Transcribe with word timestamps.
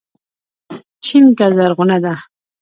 چينکه 1.03 1.47
زرغونه 1.57 1.97
ده 2.03 2.13